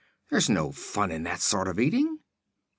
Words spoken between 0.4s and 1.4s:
no fun in